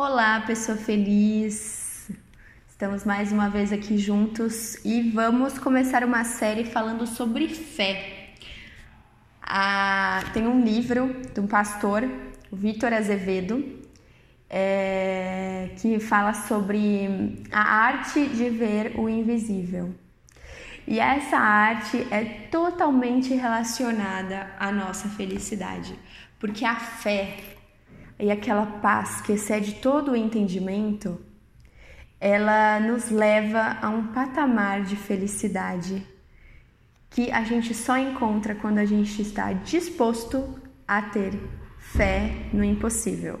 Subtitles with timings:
[0.00, 2.08] Olá, pessoa feliz!
[2.68, 8.28] Estamos mais uma vez aqui juntos e vamos começar uma série falando sobre fé.
[9.42, 12.08] Ah, tem um livro de um pastor,
[12.52, 13.82] Vitor Azevedo,
[14.48, 19.92] é, que fala sobre a arte de ver o invisível.
[20.86, 25.98] E essa arte é totalmente relacionada à nossa felicidade,
[26.38, 27.57] porque a fé
[28.18, 31.20] e aquela paz que excede todo o entendimento,
[32.20, 36.04] ela nos leva a um patamar de felicidade
[37.10, 41.32] que a gente só encontra quando a gente está disposto a ter
[41.78, 43.40] fé no impossível.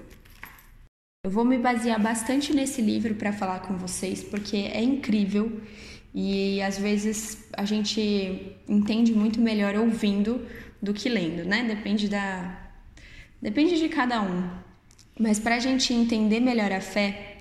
[1.24, 5.60] Eu vou me basear bastante nesse livro para falar com vocês, porque é incrível
[6.14, 10.46] e às vezes a gente entende muito melhor ouvindo
[10.80, 11.64] do que lendo, né?
[11.64, 12.70] Depende da
[13.42, 14.67] depende de cada um.
[15.18, 17.38] Mas para a gente entender melhor a fé,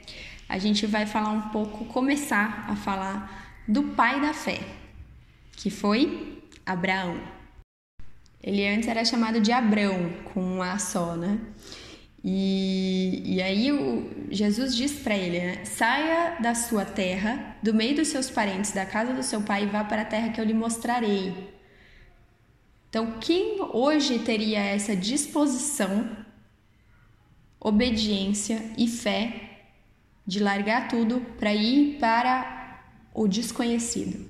[0.49, 4.59] a gente vai falar um pouco, começar a falar do pai da fé,
[5.51, 7.19] que foi Abraão.
[8.41, 11.39] Ele antes era chamado de Abrão, com um A só, né?
[12.23, 15.65] E, e aí o, Jesus diz para ele: né?
[15.65, 19.67] saia da sua terra, do meio dos seus parentes, da casa do seu pai, e
[19.67, 21.53] vá para a terra que eu lhe mostrarei.
[22.89, 26.25] Então, quem hoje teria essa disposição
[27.67, 29.59] obediência e fé
[30.25, 32.81] de largar tudo para ir para
[33.13, 34.29] o desconhecido.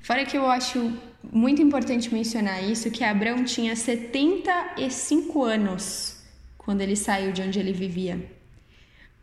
[0.00, 6.22] Fora que eu acho muito importante mencionar isso, que Abraão tinha 75 anos
[6.56, 8.18] quando ele saiu de onde ele vivia.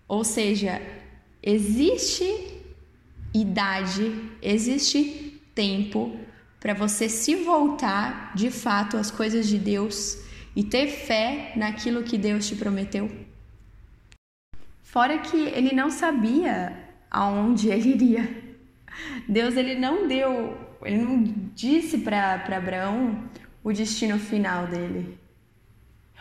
[0.08, 0.80] Ou seja,
[1.42, 2.26] existe
[3.34, 6.16] idade, existe tempo
[6.60, 10.27] para você se voltar de fato às coisas de Deus
[10.58, 13.12] e ter fé naquilo que Deus te prometeu.
[14.82, 16.76] Fora que ele não sabia
[17.12, 18.44] aonde ele iria.
[19.30, 23.30] Deus ele não deu, ele não disse para Abraão
[23.64, 25.20] o destino final dele.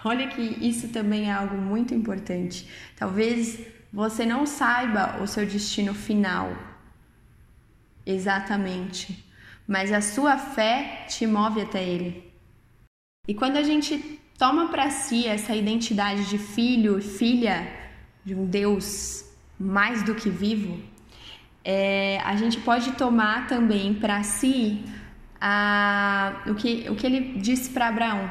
[0.05, 2.69] Olha que isso também é algo muito importante.
[2.95, 3.59] Talvez
[3.91, 6.55] você não saiba o seu destino final
[8.05, 9.25] exatamente,
[9.67, 12.31] mas a sua fé te move até ele.
[13.27, 17.67] E quando a gente toma para si essa identidade de filho e filha
[18.25, 19.25] de um Deus
[19.59, 20.79] mais do que vivo,
[21.65, 24.85] é, a gente pode tomar também para si
[25.41, 28.31] a, o, que, o que ele disse para Abraão.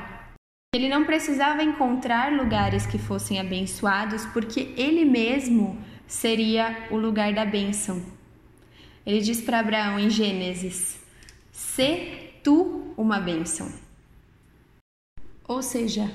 [0.73, 7.45] Ele não precisava encontrar lugares que fossem abençoados, porque ele mesmo seria o lugar da
[7.45, 8.03] bênção.
[9.05, 10.99] Ele diz para Abraão em Gênesis:
[11.51, 13.84] Se tu uma bênção.
[15.47, 16.11] Ou seja,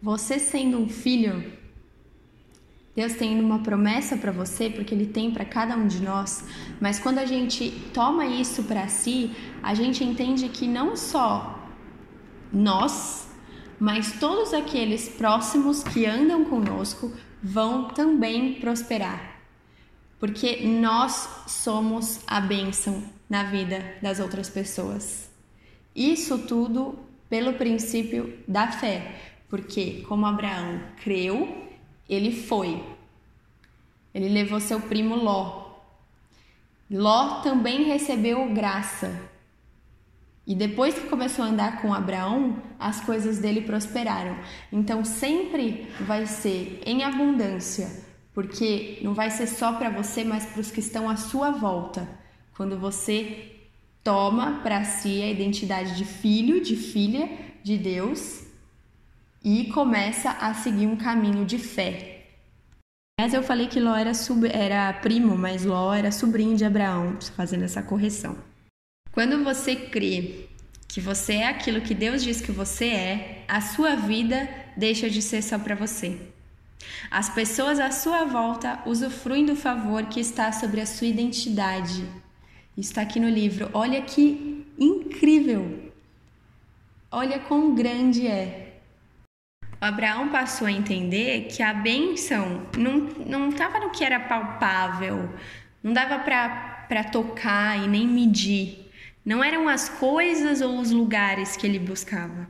[0.00, 1.52] você sendo um filho,
[2.94, 6.44] Deus tem uma promessa para você, porque Ele tem para cada um de nós,
[6.80, 9.30] mas quando a gente toma isso para si,
[9.62, 11.58] a gente entende que não só
[12.52, 13.28] nós,
[13.78, 17.12] mas todos aqueles próximos que andam conosco
[17.42, 19.40] vão também prosperar,
[20.18, 25.30] porque nós somos a bênção na vida das outras pessoas.
[25.94, 26.98] Isso tudo
[27.32, 29.16] pelo princípio da fé,
[29.48, 31.66] porque como Abraão creu,
[32.06, 32.84] ele foi.
[34.12, 35.78] Ele levou seu primo Ló.
[36.90, 39.18] Ló também recebeu graça.
[40.46, 44.36] E depois que começou a andar com Abraão, as coisas dele prosperaram.
[44.70, 48.04] Então sempre vai ser em abundância,
[48.34, 52.06] porque não vai ser só para você, mas para os que estão à sua volta.
[52.54, 53.61] Quando você
[54.02, 57.28] toma para si a identidade de filho, de filha
[57.62, 58.44] de Deus
[59.44, 62.26] e começa a seguir um caminho de fé.
[63.20, 67.18] Mas eu falei que Ló era, sub, era primo, mas Ló era sobrinho de Abraão,
[67.36, 68.36] fazendo essa correção.
[69.12, 70.46] Quando você crê
[70.88, 75.22] que você é aquilo que Deus diz que você é, a sua vida deixa de
[75.22, 76.18] ser só para você.
[77.10, 82.04] As pessoas à sua volta usufruem do favor que está sobre a sua identidade
[82.80, 83.68] está aqui no livro.
[83.72, 85.92] Olha que incrível!
[87.10, 88.80] Olha quão grande é.
[89.80, 95.28] Abraão passou a entender que a bênção não estava no que era palpável,
[95.82, 98.88] não dava para tocar e nem medir.
[99.24, 102.48] Não eram as coisas ou os lugares que ele buscava.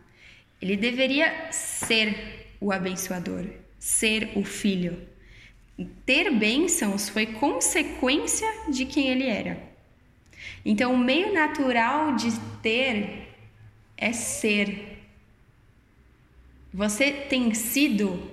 [0.60, 3.46] Ele deveria ser o abençoador,
[3.78, 4.96] ser o filho.
[6.06, 9.71] Ter bênçãos foi consequência de quem ele era.
[10.64, 12.30] Então, o meio natural de
[12.62, 13.28] ter
[13.96, 15.00] é ser.
[16.72, 18.32] Você tem sido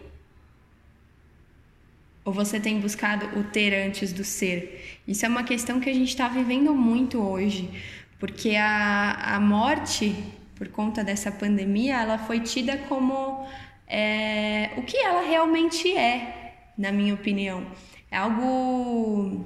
[2.29, 4.99] Ou você tem buscado o ter antes do ser?
[5.07, 7.71] Isso é uma questão que a gente está vivendo muito hoje,
[8.19, 10.15] porque a, a morte,
[10.55, 13.47] por conta dessa pandemia, ela foi tida como
[13.87, 17.65] é, o que ela realmente é, na minha opinião.
[18.11, 19.43] É algo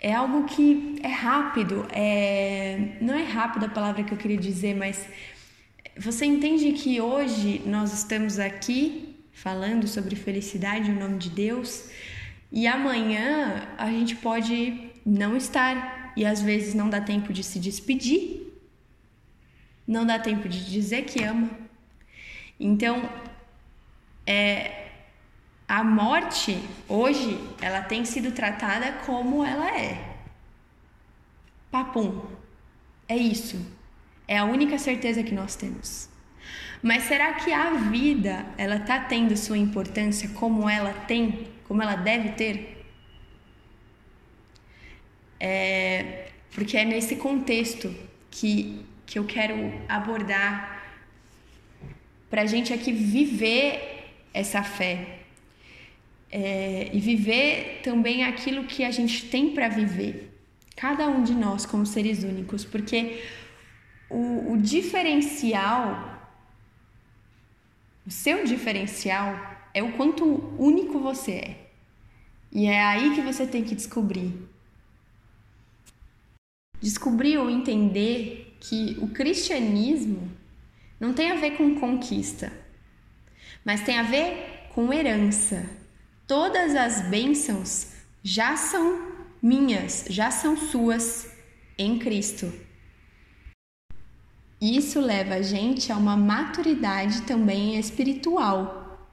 [0.00, 4.74] é algo que é rápido, é, não é rápido a palavra que eu queria dizer,
[4.74, 5.06] mas
[5.96, 11.90] você entende que hoje nós estamos aqui falando sobre felicidade em nome de Deus
[12.50, 17.58] e amanhã a gente pode não estar e às vezes não dá tempo de se
[17.58, 18.54] despedir,
[19.86, 21.50] não dá tempo de dizer que ama.
[22.58, 23.08] Então,
[24.26, 24.79] é,
[25.70, 30.16] a morte hoje ela tem sido tratada como ela é.
[31.70, 32.22] Papum.
[33.08, 33.64] É isso.
[34.26, 36.08] É a única certeza que nós temos.
[36.82, 41.94] Mas será que a vida ela está tendo sua importância como ela tem, como ela
[41.94, 42.84] deve ter?
[45.38, 47.94] É, porque é nesse contexto
[48.28, 49.54] que, que eu quero
[49.88, 50.82] abordar
[52.28, 55.19] para a gente aqui viver essa fé,
[56.30, 60.32] é, e viver também aquilo que a gente tem para viver,
[60.76, 63.22] cada um de nós como seres únicos, porque
[64.08, 66.28] o, o diferencial,
[68.06, 69.34] o seu diferencial
[69.74, 70.24] é o quanto
[70.58, 71.66] único você é.
[72.52, 74.32] E é aí que você tem que descobrir.
[76.80, 80.30] Descobrir ou entender que o cristianismo
[80.98, 82.52] não tem a ver com conquista,
[83.64, 85.79] mas tem a ver com herança
[86.30, 87.88] todas as bênçãos
[88.22, 89.02] já são
[89.42, 91.28] minhas, já são suas
[91.76, 92.52] em Cristo.
[94.60, 99.10] Isso leva a gente a uma maturidade também espiritual,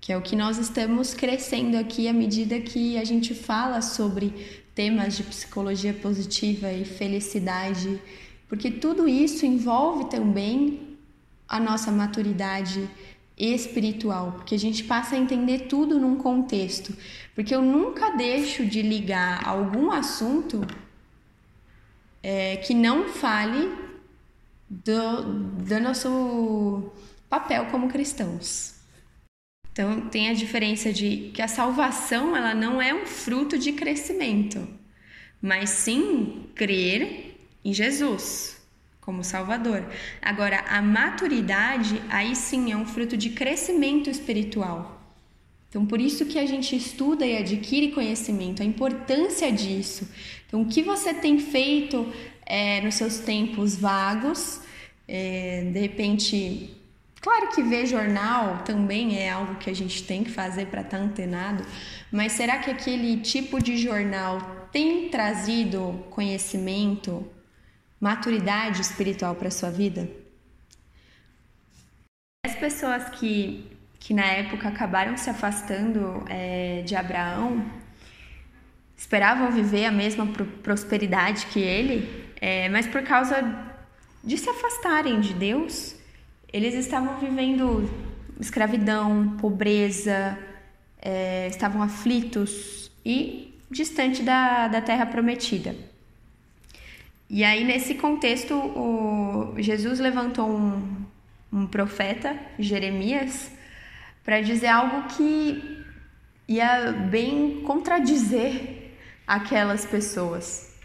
[0.00, 4.64] que é o que nós estamos crescendo aqui à medida que a gente fala sobre
[4.74, 8.00] temas de psicologia positiva e felicidade,
[8.48, 10.96] porque tudo isso envolve também
[11.46, 13.09] a nossa maturidade espiritual,
[14.32, 16.94] porque a gente passa a entender tudo num contexto.
[17.34, 20.60] Porque eu nunca deixo de ligar algum assunto
[22.22, 23.72] é, que não fale
[24.68, 25.22] do,
[25.64, 26.92] do nosso
[27.28, 28.74] papel como cristãos.
[29.72, 34.68] Então tem a diferença de que a salvação ela não é um fruto de crescimento,
[35.40, 38.59] mas sim crer em Jesus
[39.10, 39.84] como Salvador.
[40.22, 45.02] Agora, a maturidade, aí sim é um fruto de crescimento espiritual.
[45.68, 50.08] Então, por isso que a gente estuda e adquire conhecimento, a importância disso.
[50.46, 52.06] Então, o que você tem feito
[52.46, 54.60] é, nos seus tempos vagos,
[55.08, 56.70] é, de repente,
[57.20, 60.98] claro que ver jornal também é algo que a gente tem que fazer para estar
[60.98, 61.64] tá antenado,
[62.12, 67.26] mas será que aquele tipo de jornal tem trazido conhecimento,
[68.00, 70.08] maturidade espiritual para sua vida?
[72.44, 77.64] As pessoas que, que na época acabaram se afastando é, de Abraão
[78.96, 80.26] esperavam viver a mesma
[80.62, 83.36] prosperidade que ele, é, mas por causa
[84.22, 85.96] de se afastarem de Deus,
[86.52, 87.88] eles estavam vivendo
[88.38, 90.38] escravidão, pobreza,
[91.00, 95.74] é, estavam aflitos e distante da, da terra prometida.
[97.32, 101.06] E aí, nesse contexto, o Jesus levantou um,
[101.52, 103.52] um profeta, Jeremias,
[104.24, 105.84] para dizer algo que
[106.48, 108.94] ia bem contradizer
[109.24, 110.76] aquelas pessoas.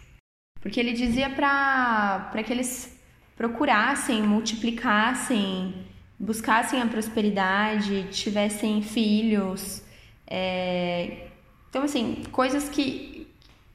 [0.60, 2.96] Porque ele dizia para que eles
[3.36, 5.74] procurassem, multiplicassem,
[6.16, 9.82] buscassem a prosperidade, tivessem filhos.
[10.24, 11.26] É...
[11.68, 13.15] Então, assim, coisas que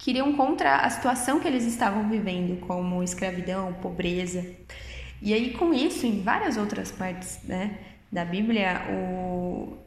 [0.01, 4.43] que iriam contra a situação que eles estavam vivendo, como escravidão, pobreza.
[5.21, 7.77] E aí, com isso, em várias outras partes né,
[8.11, 9.77] da Bíblia, o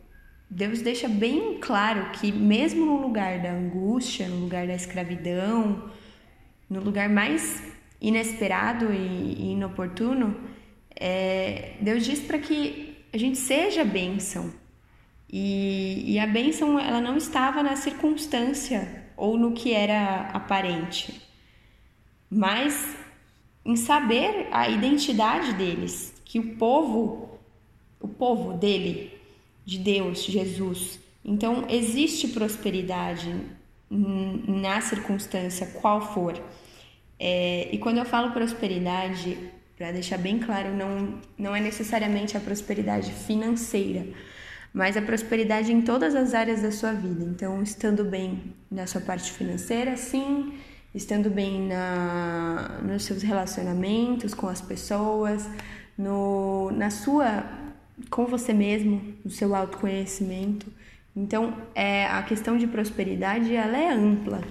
[0.48, 5.90] Deus deixa bem claro que, mesmo no lugar da angústia, no lugar da escravidão,
[6.70, 7.60] no lugar mais
[8.00, 10.36] inesperado e inoportuno,
[10.94, 14.54] é, Deus diz para que a gente seja bênção.
[15.28, 21.22] E, e a bênção ela não estava na circunstância ou no que era aparente,
[22.30, 22.96] mas
[23.64, 27.38] em saber a identidade deles, que o povo,
[28.00, 29.12] o povo dele,
[29.64, 31.00] de Deus, Jesus.
[31.24, 33.34] Então existe prosperidade
[33.90, 36.40] na circunstância qual for.
[37.18, 39.38] É, e quando eu falo prosperidade,
[39.76, 44.06] para deixar bem claro, não, não é necessariamente a prosperidade financeira,
[44.74, 47.24] mas a prosperidade em todas as áreas da sua vida.
[47.24, 50.52] Então, estando bem na sua parte financeira, sim,
[50.92, 55.48] estando bem na, nos seus relacionamentos com as pessoas,
[55.96, 57.44] no, na sua
[58.10, 60.66] com você mesmo, no seu autoconhecimento.
[61.14, 64.42] Então, é, a questão de prosperidade ela é ampla,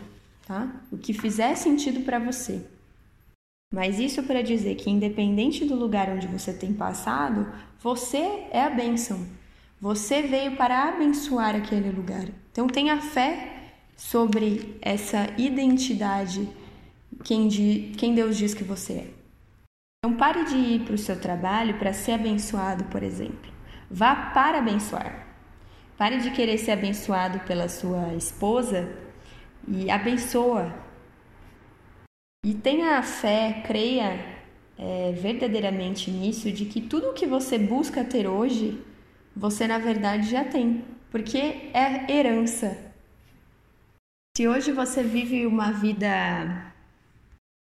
[0.48, 0.74] tá?
[0.90, 2.66] O que fizer sentido para você.
[3.74, 7.52] Mas isso para dizer que independente do lugar onde você tem passado,
[7.82, 9.43] você é a bênção.
[9.84, 12.26] Você veio para abençoar aquele lugar.
[12.50, 16.48] Então tenha fé sobre essa identidade
[17.22, 19.08] quem, de, quem Deus diz que você é.
[20.00, 23.52] Então pare de ir para o seu trabalho para ser abençoado, por exemplo.
[23.92, 25.28] Vá para abençoar.
[25.98, 28.90] Pare de querer ser abençoado pela sua esposa
[29.68, 30.74] e abençoa.
[32.46, 34.18] E tenha fé, creia
[34.78, 38.82] é, verdadeiramente nisso, de que tudo o que você busca ter hoje
[39.36, 42.94] você na verdade já tem, porque é herança.
[44.38, 46.74] Se hoje você vive uma vida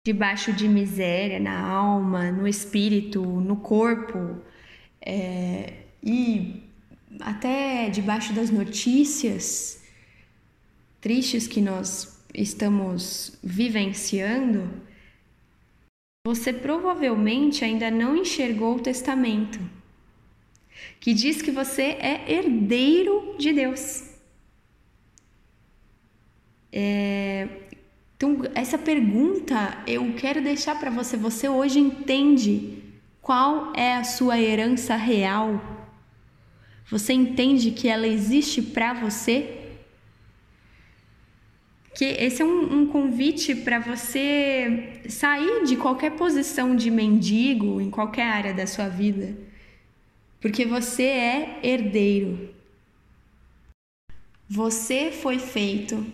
[0.05, 4.41] debaixo de miséria na alma, no espírito, no corpo,
[5.01, 6.63] é, e
[7.19, 9.81] até debaixo das notícias
[10.99, 14.69] tristes que nós estamos vivenciando,
[16.25, 19.59] você provavelmente ainda não enxergou o testamento
[21.03, 24.03] que diz que você é herdeiro de Deus.
[26.71, 27.45] É,
[28.15, 31.17] então, essa pergunta eu quero deixar para você.
[31.17, 32.81] Você hoje entende
[33.21, 35.61] qual é a sua herança real?
[36.89, 39.59] Você entende que ela existe para você?
[41.93, 47.89] Que esse é um, um convite para você sair de qualquer posição de mendigo em
[47.89, 49.51] qualquer área da sua vida
[50.43, 52.49] porque você é herdeiro.
[54.49, 56.05] Você foi feito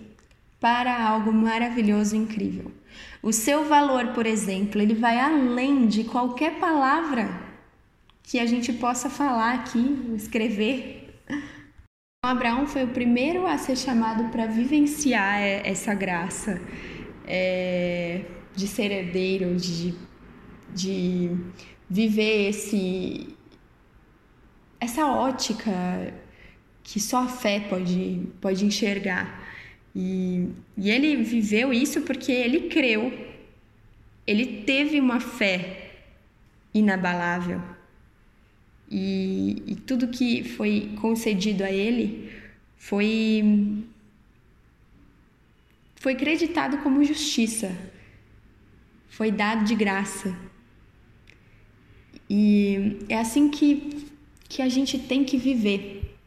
[0.60, 2.72] para algo maravilhoso e incrível.
[3.24, 7.28] O seu valor, por exemplo, ele vai além de qualquer palavra
[8.22, 11.20] que a gente possa falar aqui, escrever.
[12.24, 16.62] Abraão foi o primeiro a ser chamado para vivenciar essa graça
[17.26, 19.96] é, de ser herdeiro, de,
[20.76, 21.36] de
[21.90, 23.39] viver esse,
[24.80, 25.72] essa ótica
[26.84, 29.48] que só a fé pode, pode enxergar.
[29.96, 33.28] E, e ele viveu isso porque ele creu,
[34.26, 35.92] ele teve uma fé
[36.74, 37.62] inabalável.
[38.90, 42.32] E, e tudo que foi concedido a ele
[42.76, 43.84] foi,
[45.96, 47.78] foi creditado como justiça,
[49.10, 50.36] foi dado de graça.
[52.28, 54.09] E é assim que
[54.50, 56.18] que a gente tem que viver.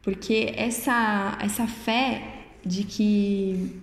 [0.00, 3.82] Porque essa, essa fé de que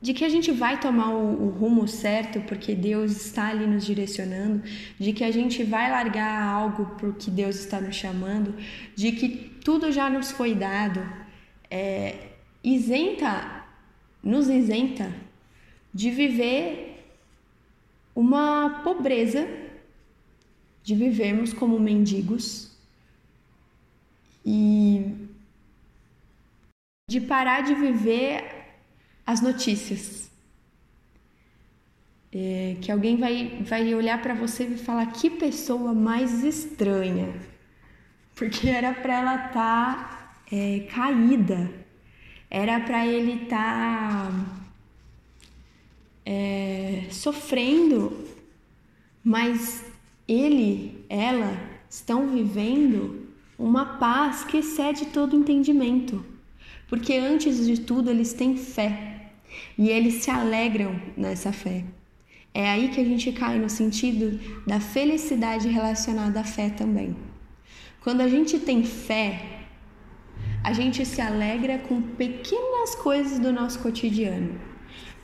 [0.00, 3.86] de que a gente vai tomar o, o, rumo certo porque Deus está ali nos
[3.86, 4.60] direcionando,
[4.98, 8.52] de que a gente vai largar algo porque Deus está nos chamando,
[8.96, 9.28] de que
[9.64, 11.00] tudo já nos foi dado,
[11.70, 12.16] é,
[12.64, 13.64] isenta,
[14.20, 15.14] nos isenta
[15.94, 17.06] de viver
[18.12, 19.46] uma pobreza
[20.82, 22.70] de vivermos como mendigos
[24.44, 25.28] e
[27.08, 28.44] de parar de viver
[29.24, 30.30] as notícias.
[32.34, 37.38] É, que alguém vai, vai olhar para você e falar que pessoa mais estranha,
[38.34, 41.70] porque era para ela estar tá, é, caída,
[42.48, 44.62] era para ele estar tá,
[46.24, 48.26] é, sofrendo,
[49.22, 49.91] mas
[50.32, 51.56] ele, ela
[51.88, 56.24] estão vivendo uma paz que excede todo entendimento.
[56.88, 59.30] Porque antes de tudo eles têm fé
[59.78, 61.84] e eles se alegram nessa fé.
[62.54, 67.16] É aí que a gente cai no sentido da felicidade relacionada à fé também.
[68.02, 69.60] Quando a gente tem fé,
[70.62, 74.60] a gente se alegra com pequenas coisas do nosso cotidiano.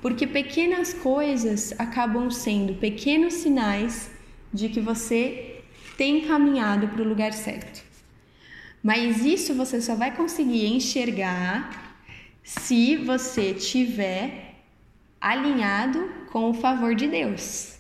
[0.01, 4.11] Porque pequenas coisas acabam sendo pequenos sinais
[4.53, 5.63] de que você
[5.97, 7.83] tem caminhado para o lugar certo.
[8.83, 11.97] Mas isso você só vai conseguir enxergar
[12.43, 14.55] se você tiver
[15.21, 17.79] alinhado com o favor de Deus.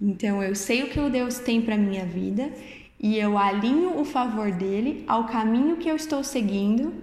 [0.00, 2.52] Então eu sei o que o Deus tem para minha vida
[2.98, 6.94] e eu alinho o favor dele ao caminho que eu estou seguindo.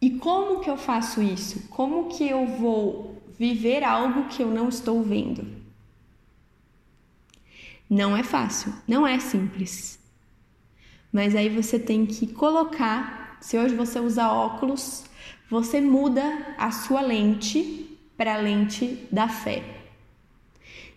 [0.00, 1.68] E como que eu faço isso?
[1.68, 5.59] Como que eu vou viver algo que eu não estou vendo?
[7.90, 9.98] Não é fácil, não é simples.
[11.12, 15.04] Mas aí você tem que colocar, se hoje você usa óculos,
[15.50, 19.64] você muda a sua lente para a lente da fé.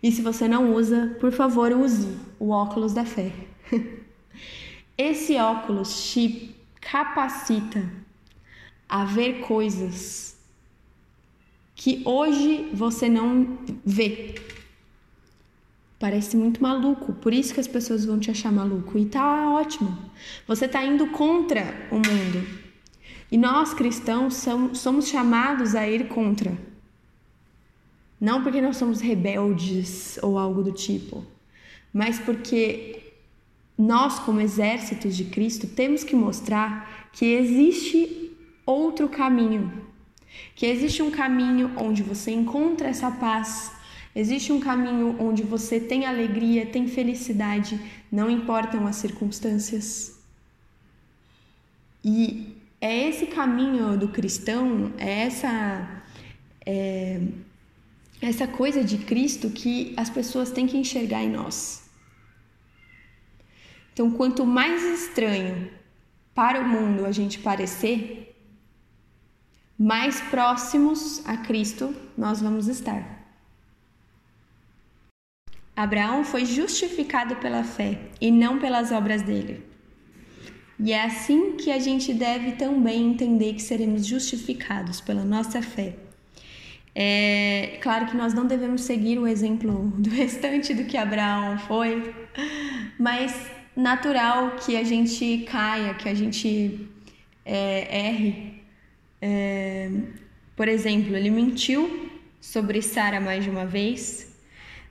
[0.04, 3.32] E se você não usa, por favor, use o óculos da fé.
[4.96, 7.90] Esse óculos te capacita
[8.88, 10.38] a ver coisas
[11.74, 14.36] que hoje você não vê.
[16.04, 18.98] Parece muito maluco, por isso que as pessoas vão te achar maluco.
[18.98, 19.98] E tá ótimo.
[20.46, 22.46] Você tá indo contra o mundo.
[23.32, 26.58] E nós cristãos somos chamados a ir contra.
[28.20, 31.26] Não porque nós somos rebeldes ou algo do tipo,
[31.94, 33.14] mas porque
[33.78, 39.72] nós, como exércitos de Cristo, temos que mostrar que existe outro caminho.
[40.54, 43.73] Que existe um caminho onde você encontra essa paz
[44.16, 47.80] Existe um caminho onde você tem alegria, tem felicidade,
[48.12, 50.20] não importam as circunstâncias.
[52.04, 56.04] E é esse caminho do cristão, é essa
[56.66, 57.22] é,
[58.22, 61.90] essa coisa de Cristo que as pessoas têm que enxergar em nós.
[63.92, 65.70] Então, quanto mais estranho
[66.34, 68.36] para o mundo a gente parecer,
[69.78, 73.23] mais próximos a Cristo nós vamos estar.
[75.76, 79.64] Abraão foi justificado pela fé e não pelas obras dele.
[80.80, 85.96] E é assim que a gente deve também entender que seremos justificados pela nossa fé.
[86.96, 92.14] É claro que nós não devemos seguir o exemplo do restante do que Abraão foi,
[93.00, 93.34] mas
[93.76, 96.88] natural que a gente caia, que a gente
[97.44, 98.64] é, erre.
[99.22, 99.90] É,
[100.56, 104.33] por exemplo, ele mentiu sobre Sara mais de uma vez,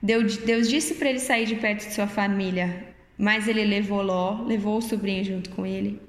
[0.03, 4.77] Deus disse para ele sair de perto de sua família, mas ele levou Ló, levou
[4.77, 6.01] o sobrinho junto com ele.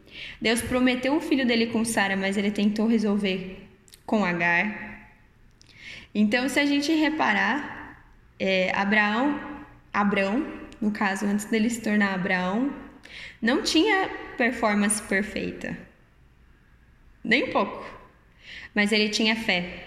[0.43, 3.65] Deus prometeu um filho dele com Sara, mas ele tentou resolver
[4.05, 5.13] com Agar.
[6.13, 8.04] Então, se a gente reparar,
[8.37, 9.41] é, Abraão,
[10.80, 12.75] no caso, antes dele se tornar Abraão,
[13.41, 15.78] não tinha performance perfeita.
[17.23, 17.85] Nem um pouco.
[18.75, 19.85] Mas ele tinha fé.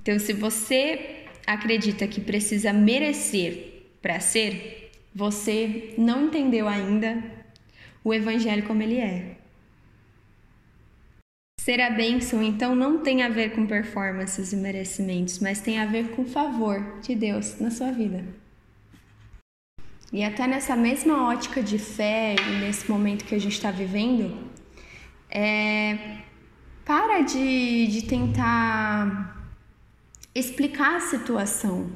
[0.00, 1.17] Então, se você
[1.48, 7.22] acredita que precisa merecer para ser, você não entendeu ainda
[8.04, 9.38] o Evangelho como ele é.
[11.58, 15.86] Ser a bênção, então, não tem a ver com performances e merecimentos, mas tem a
[15.86, 18.24] ver com o favor de Deus na sua vida.
[20.12, 24.36] E até nessa mesma ótica de fé nesse momento que a gente está vivendo,
[25.30, 26.18] é,
[26.84, 29.37] para de, de tentar
[30.38, 31.90] explicar a situação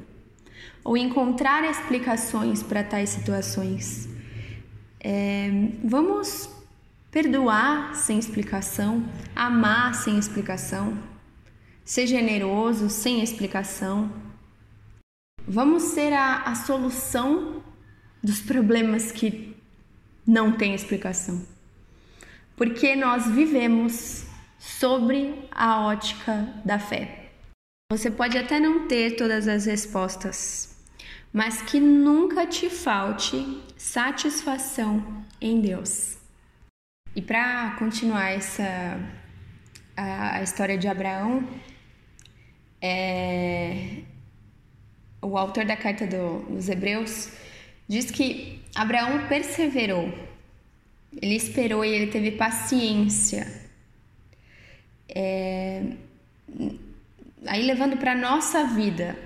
[0.84, 4.08] ou encontrar explicações para tais situações.
[5.00, 5.50] É,
[5.84, 6.50] vamos
[7.10, 9.04] perdoar sem explicação,
[9.36, 10.98] amar sem explicação,
[11.84, 14.10] ser generoso sem explicação.
[15.46, 17.62] Vamos ser a, a solução
[18.22, 19.56] dos problemas que
[20.26, 21.44] não têm explicação.
[22.56, 24.24] Porque nós vivemos
[24.58, 27.21] sobre a ótica da fé.
[27.92, 30.74] Você pode até não ter todas as respostas,
[31.30, 36.16] mas que nunca te falte satisfação em Deus.
[37.14, 38.98] E para continuar essa
[39.94, 41.46] a, a, história de Abraão,
[42.80, 44.04] é,
[45.20, 47.30] o autor da carta do, dos Hebreus
[47.86, 50.10] diz que Abraão perseverou,
[51.20, 53.46] ele esperou e ele teve paciência.
[55.14, 55.84] É,
[57.46, 59.16] aí levando para a nossa vida,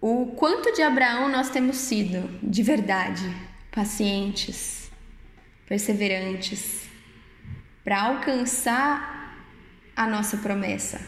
[0.00, 3.24] o quanto de Abraão nós temos sido de verdade
[3.70, 4.90] pacientes,
[5.66, 6.88] perseverantes,
[7.84, 9.46] para alcançar
[9.94, 11.00] a nossa promessa.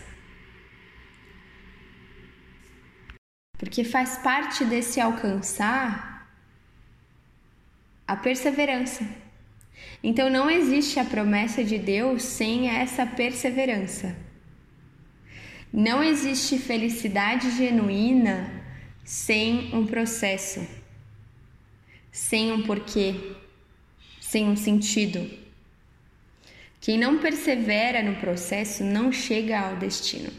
[3.58, 6.28] Porque faz parte desse alcançar
[8.06, 9.06] a perseverança.
[10.02, 14.31] Então não existe a promessa de Deus sem essa perseverança.
[15.72, 18.62] Não existe felicidade genuína
[19.02, 20.66] sem um processo,
[22.10, 23.32] sem um porquê,
[24.20, 25.30] sem um sentido.
[26.78, 30.30] Quem não persevera no processo não chega ao destino.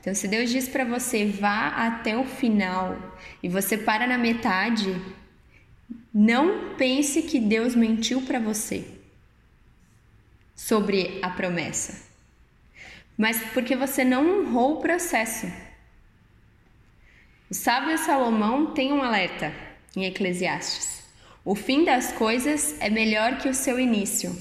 [0.00, 4.98] Então, se Deus diz para você vá até o final e você para na metade,
[6.14, 8.82] não pense que Deus mentiu para você
[10.54, 12.05] sobre a promessa
[13.16, 15.46] mas porque você não honrou o processo.
[17.50, 19.52] O sábio Salomão tem um alerta
[19.94, 21.04] em Eclesiastes.
[21.44, 24.36] O fim das coisas é melhor que o seu início.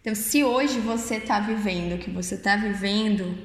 [0.00, 3.38] Então, se hoje você está vivendo o que você está vivendo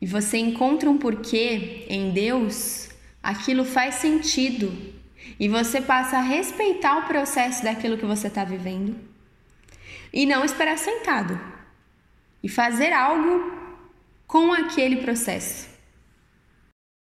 [0.00, 2.90] e você encontra um porquê em Deus,
[3.22, 4.76] aquilo faz sentido
[5.40, 8.94] e você passa a respeitar o processo daquilo que você está vivendo
[10.12, 11.53] e não esperar sentado
[12.44, 13.50] e fazer algo
[14.26, 15.66] com aquele processo.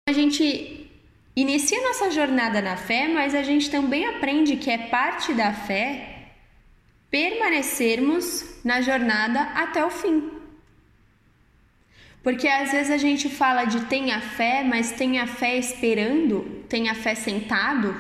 [0.08, 0.90] A gente
[1.36, 6.30] inicia nossa jornada na fé, mas a gente também aprende que é parte da fé
[7.12, 10.32] permanecermos na jornada até o fim.
[12.24, 17.16] Porque às vezes a gente fala de tenha fé, mas tenha fé esperando, tenha fé
[17.16, 17.94] sentado.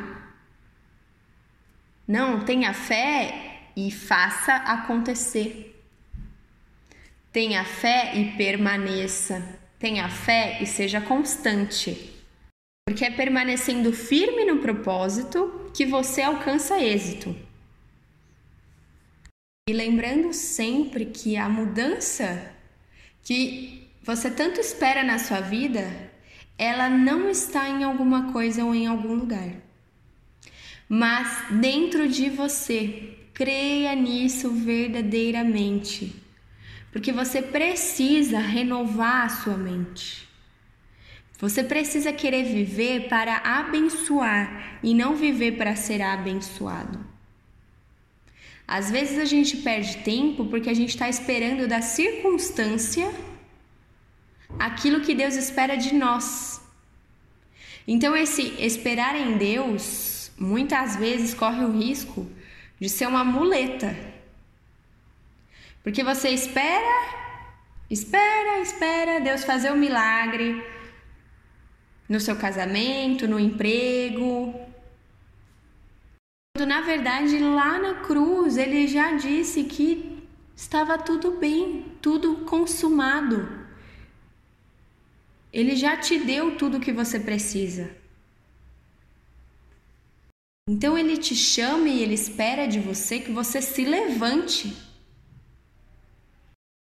[2.07, 5.72] Não, tenha fé e faça acontecer.
[7.33, 9.43] Tenha fé e permaneça.
[9.79, 12.13] Tenha fé e seja constante.
[12.87, 17.35] Porque é permanecendo firme no propósito que você alcança êxito.
[19.67, 22.53] E lembrando sempre que a mudança
[23.23, 26.11] que você tanto espera na sua vida,
[26.55, 29.55] ela não está em alguma coisa ou em algum lugar.
[30.87, 36.22] Mas dentro de você, creia nisso verdadeiramente.
[36.93, 40.29] Porque você precisa renovar a sua mente.
[41.39, 47.03] Você precisa querer viver para abençoar e não viver para ser abençoado.
[48.67, 53.11] Às vezes a gente perde tempo porque a gente está esperando da circunstância
[54.57, 56.61] aquilo que Deus espera de nós.
[57.87, 62.29] Então, esse esperar em Deus muitas vezes corre o risco
[62.79, 64.12] de ser uma muleta.
[65.83, 66.95] Porque você espera,
[67.89, 70.65] espera, espera Deus fazer o um milagre,
[72.07, 74.55] no seu casamento, no emprego.
[76.57, 80.23] Na verdade lá na cruz ele já disse que
[80.55, 83.61] estava tudo bem, tudo consumado.
[85.51, 87.91] Ele já te deu tudo o que você precisa.
[90.69, 94.92] Então ele te chama e ele espera de você que você se levante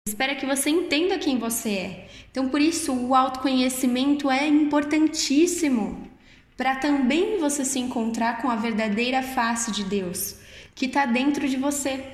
[0.09, 2.09] espera que você entenda quem você é.
[2.31, 6.09] Então, por isso, o autoconhecimento é importantíssimo
[6.57, 10.37] para também você se encontrar com a verdadeira face de Deus
[10.79, 12.05] que está dentro de você.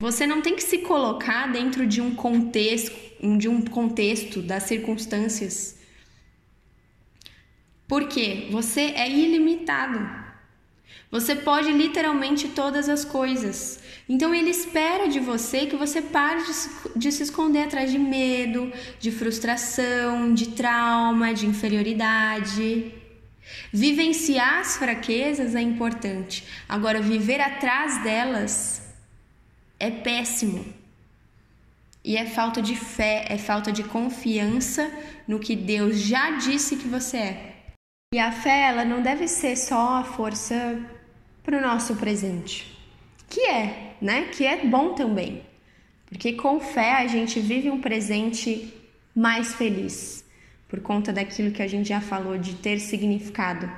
[0.00, 2.96] Você não tem que se colocar dentro de um contexto,
[3.36, 5.78] de um contexto das circunstâncias.
[7.86, 9.98] Porque você é ilimitado.
[11.10, 13.80] Você pode literalmente todas as coisas.
[14.08, 17.98] Então ele espera de você que você pare de se, de se esconder atrás de
[17.98, 22.94] medo, de frustração, de trauma, de inferioridade.
[23.70, 26.44] Vivenciar as fraquezas é importante.
[26.66, 28.82] Agora, viver atrás delas
[29.78, 30.64] é péssimo.
[32.02, 34.90] E é falta de fé, é falta de confiança
[35.26, 37.54] no que Deus já disse que você é.
[38.14, 40.80] E a fé, ela não deve ser só a força
[41.42, 42.74] para o nosso presente,
[43.28, 44.28] que é, né?
[44.32, 45.42] Que é bom também,
[46.06, 48.72] porque com fé a gente vive um presente
[49.14, 50.24] mais feliz,
[50.68, 53.70] por conta daquilo que a gente já falou de ter significado.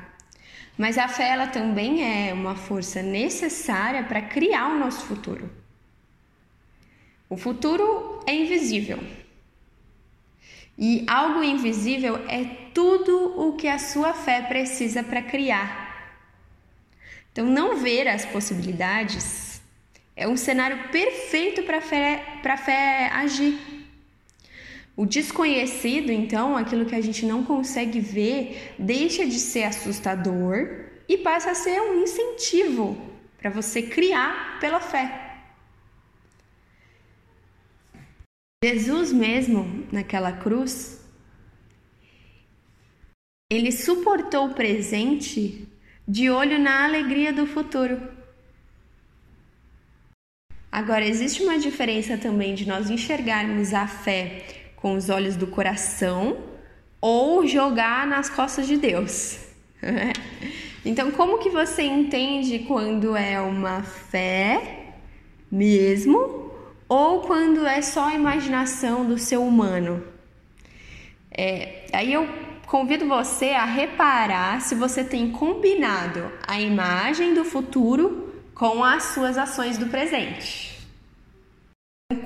[0.77, 5.51] Mas a fé ela também é uma força necessária para criar o nosso futuro.
[7.29, 8.99] O futuro é invisível.
[10.79, 15.91] E algo invisível é tudo o que a sua fé precisa para criar.
[17.31, 19.50] Então, não ver as possibilidades
[20.21, 23.59] é um cenário perfeito para a fé, fé agir.
[24.95, 31.17] O desconhecido, então, aquilo que a gente não consegue ver, deixa de ser assustador e
[31.17, 33.01] passa a ser um incentivo
[33.39, 35.39] para você criar pela fé.
[38.63, 41.03] Jesus mesmo, naquela cruz,
[43.51, 45.67] ele suportou o presente
[46.07, 48.20] de olho na alegria do futuro.
[50.71, 54.45] Agora, existe uma diferença também de nós enxergarmos a fé
[54.77, 56.39] com os olhos do coração
[57.01, 59.41] ou jogar nas costas de Deus.
[60.85, 64.95] então, como que você entende quando é uma fé
[65.51, 66.53] mesmo
[66.89, 70.05] ou quando é só a imaginação do seu humano?
[71.31, 72.29] É, aí eu
[72.67, 78.20] convido você a reparar se você tem combinado a imagem do futuro
[78.61, 80.79] com as suas ações do presente.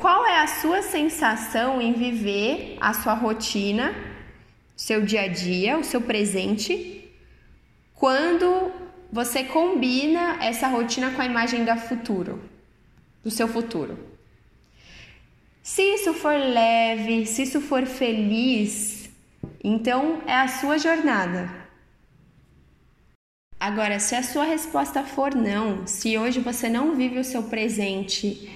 [0.00, 3.94] Qual é a sua sensação em viver a sua rotina,
[4.76, 7.08] seu dia a dia, o seu presente,
[7.94, 8.72] quando
[9.12, 12.42] você combina essa rotina com a imagem do futuro,
[13.22, 13.96] do seu futuro.
[15.62, 19.08] Se isso for leve, se isso for feliz,
[19.62, 21.63] então é a sua jornada.
[23.64, 28.46] Agora, se a sua resposta for não, se hoje você não vive o seu presente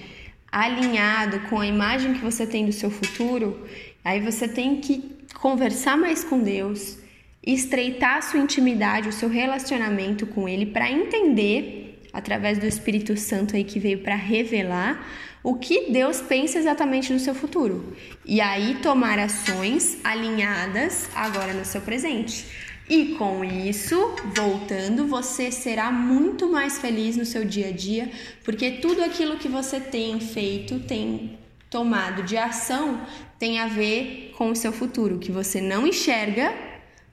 [0.51, 3.67] alinhado com a imagem que você tem do seu futuro,
[4.05, 6.99] aí você tem que conversar mais com Deus,
[7.43, 13.55] estreitar a sua intimidade, o seu relacionamento com Ele, para entender, através do Espírito Santo
[13.55, 15.03] aí que veio para revelar,
[15.41, 17.95] o que Deus pensa exatamente no seu futuro.
[18.23, 22.68] E aí tomar ações alinhadas agora no seu presente.
[22.89, 28.09] E com isso, voltando, você será muito mais feliz no seu dia a dia,
[28.43, 31.37] porque tudo aquilo que você tem feito, tem
[31.69, 32.99] tomado de ação,
[33.37, 36.51] tem a ver com o seu futuro, que você não enxerga,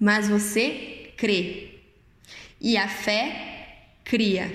[0.00, 1.74] mas você crê.
[2.58, 4.50] E a fé cria.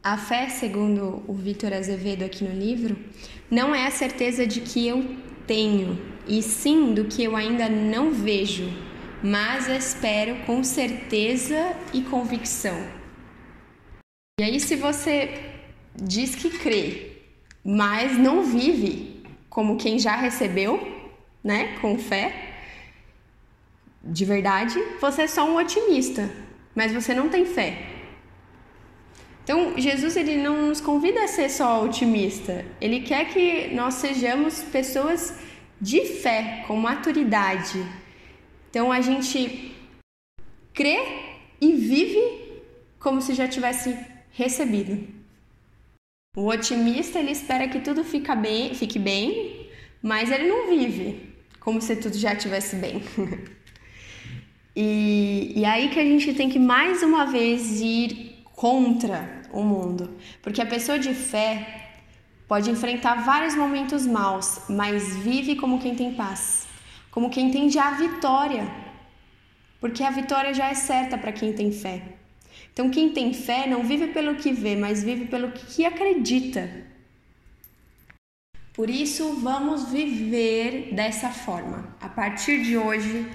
[0.00, 2.96] A fé, segundo o Vitor Azevedo aqui no livro,
[3.50, 8.12] não é a certeza de que eu tenho, e sim do que eu ainda não
[8.12, 8.85] vejo,
[9.22, 12.76] mas espero com certeza e convicção.
[14.38, 15.52] E aí, se você
[15.94, 17.12] diz que crê,
[17.64, 20.78] mas não vive como quem já recebeu,
[21.42, 22.54] né, com fé,
[24.02, 26.30] de verdade, você é só um otimista,
[26.74, 27.96] mas você não tem fé.
[29.42, 32.64] Então, Jesus ele não nos convida a ser só otimista.
[32.80, 35.34] Ele quer que nós sejamos pessoas
[35.80, 37.84] de fé, com maturidade.
[38.76, 39.74] Então, a gente
[40.74, 40.98] crê
[41.58, 42.20] e vive
[43.00, 43.98] como se já tivesse
[44.30, 45.02] recebido.
[46.36, 49.66] O otimista ele espera que tudo fica bem, fique bem,
[50.02, 53.02] mas ele não vive como se tudo já estivesse bem.
[54.76, 60.18] e, e aí que a gente tem que mais uma vez ir contra o mundo.
[60.42, 61.94] Porque a pessoa de fé
[62.46, 66.65] pode enfrentar vários momentos maus, mas vive como quem tem paz,
[67.16, 68.70] como quem já a vitória.
[69.80, 72.02] Porque a vitória já é certa para quem tem fé.
[72.70, 76.68] Então, quem tem fé não vive pelo que vê, mas vive pelo que acredita.
[78.74, 81.96] Por isso, vamos viver dessa forma.
[82.02, 83.26] A partir de hoje,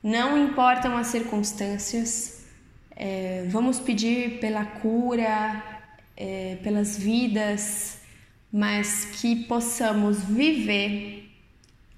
[0.00, 2.46] não importam as circunstâncias,
[2.94, 5.80] é, vamos pedir pela cura,
[6.16, 7.98] é, pelas vidas,
[8.52, 11.25] mas que possamos viver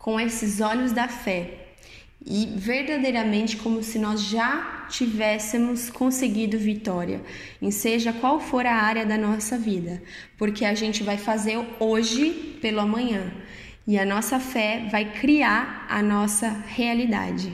[0.08, 1.50] com esses olhos da fé
[2.24, 7.20] e verdadeiramente como se nós já tivéssemos conseguido vitória,
[7.60, 10.02] em seja qual for a área da nossa vida,
[10.38, 13.30] porque a gente vai fazer hoje pelo amanhã
[13.86, 17.52] e a nossa fé vai criar a nossa realidade.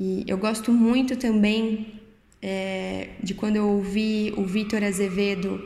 [0.00, 2.00] E eu gosto muito também
[2.40, 5.62] é, de quando eu ouvi o Vitor Azevedo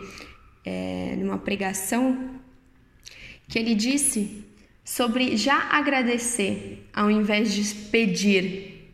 [0.64, 2.30] é, numa pregação,
[3.46, 4.44] que ele disse
[4.84, 8.92] sobre já agradecer ao invés de pedir.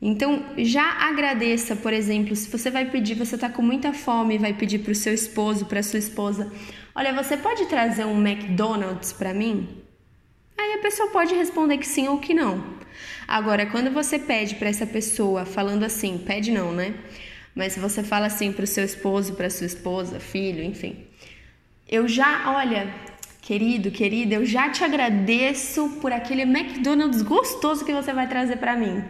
[0.00, 4.54] Então, já agradeça, por exemplo, se você vai pedir, você está com muita fome vai
[4.54, 6.50] pedir para o seu esposo, para sua esposa:
[6.94, 9.68] Olha, você pode trazer um McDonald's para mim?
[10.56, 12.78] Aí a pessoa pode responder que sim ou que não.
[13.26, 16.94] Agora, quando você pede para essa pessoa, falando assim, pede não, né?
[17.54, 21.04] Mas se você fala assim para o seu esposo, para sua esposa, filho, enfim,
[21.88, 22.92] eu já, olha,
[23.40, 28.76] querido, querida, eu já te agradeço por aquele McDonald's gostoso que você vai trazer para
[28.76, 29.04] mim.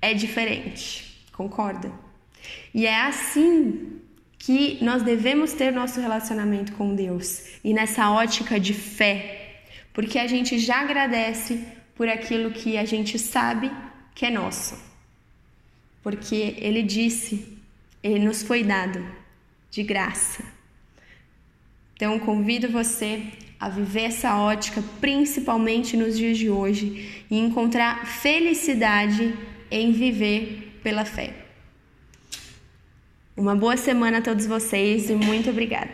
[0.00, 1.92] É diferente, concorda?
[2.72, 4.00] E é assim
[4.38, 10.26] que nós devemos ter nosso relacionamento com Deus e nessa ótica de fé, porque a
[10.26, 13.70] gente já agradece por aquilo que a gente sabe
[14.14, 14.78] que é nosso.
[16.02, 17.58] Porque ele disse,
[18.02, 19.04] ele nos foi dado
[19.70, 20.57] de graça.
[21.98, 23.24] Então convido você
[23.58, 29.36] a viver essa ótica, principalmente nos dias de hoje, e encontrar felicidade
[29.68, 31.34] em viver pela fé.
[33.36, 35.90] Uma boa semana a todos vocês e muito obrigada.